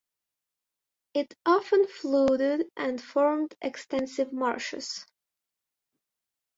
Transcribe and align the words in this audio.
It 1.13 1.35
often 1.45 1.85
flooded 1.85 2.67
and 2.75 2.99
formed 2.99 3.53
extensive 3.61 4.33
marshes. 4.33 5.05